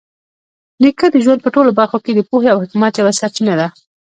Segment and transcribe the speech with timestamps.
[0.81, 3.67] نیکه د ژوند په ټولو برخو کې د پوهې او حکمت یوه سرچینه ده.